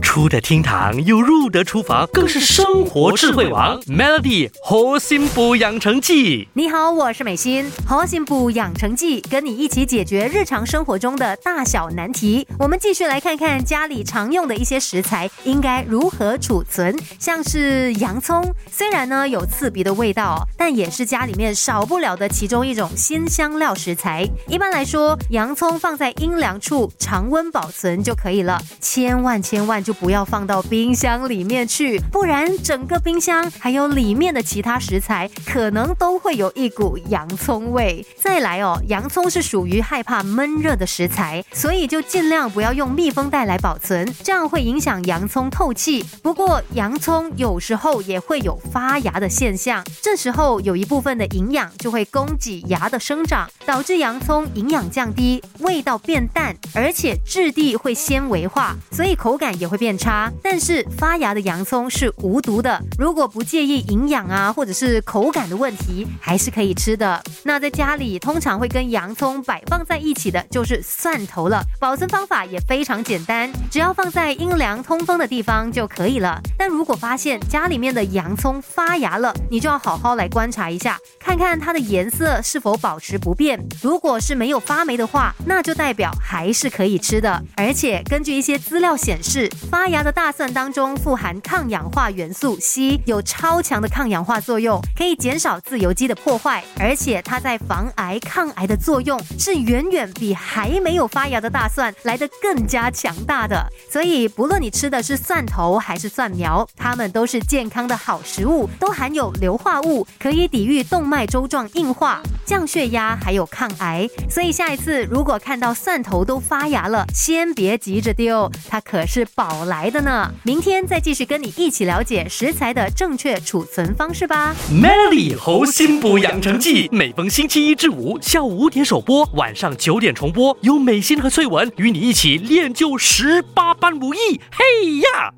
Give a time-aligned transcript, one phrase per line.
[0.00, 3.80] 出得厅堂又入得厨房，更是生活智慧王。
[3.82, 7.70] Melody 核心补养成记，你好，我是美心。
[7.86, 12.46] 核心补养成记，跟你一起解决日常生活中的大小难题。
[12.58, 24.28] 我们继续来看看家里常用的一些食材应该如何储存，像是洋葱，虽然呢有刺鼻的味道，但也是家里面少不了的其中一种新香料食材。
[24.48, 29.89] 一般来说，洋葱放在阴凉处常温保存就可以了，千万千万就。
[29.90, 38.06] 就不要放到冰箱里面去，不然整个冰箱还有里面的其他食材，可能都会有一股洋葱味。
[38.16, 46.04] 再来哦，洋葱是属于害怕闷热的食材，所以就尽量不要用密封袋来保存，这样会影响洋葱透气。
[46.22, 59.90] 不过洋葱有时候也会有发芽的现象，这时候有一部分的营养就会供给芽的生长，导致洋葱营养降低，味道变淡，而且质地会纤维化，所以口感也会变。
[60.00, 62.80] 差，但是发芽的洋葱是无毒的。
[62.98, 67.22] 如果不介意营养啊，或者是口感的问题，还是可以吃的。
[67.42, 71.62] 那在家里通常会跟洋葱摆放在一起的，就是蒜头了。
[71.78, 76.40] 保存方法也非常简单，只要放在阴凉通风的地方就可以了。
[76.56, 83.62] 但如果发现家里面的洋葱发芽了，你就要好好来观察一下，看看它的颜色是否保持不变。
[83.82, 87.42] 如果是没有发霉的话，那就代表还是可以吃的。
[87.56, 103.66] 而且根据一些资料显示，发芽的大蒜当中富含抗氧化元素硒，有超强的抗氧化作用，可以减少自由基的破坏，而且它在防癌抗癌的作用是远远比还没有发芽的大蒜来得更加强大的。
[103.90, 114.08] 所以，不论你吃的是蒜头还是蒜苗，它们都是健康的好食物，都含有硫化物，可以抵御动脉粥状硬化、降血压，还有抗癌。
[114.28, 119.64] 所以，下一次如果看到蒜头都发芽了，先别急着丢，它可是宝宝。
[119.64, 124.54] 来的呢，明天再继续跟你一起了解食材的正确储存方式吧。
[124.70, 134.40] Melody 猴心补养成记，每逢星期一至五下午五点首播，晚上九点重播，由美心和翠文与你一起练就十八般武艺。
[134.52, 135.34] 嘿呀！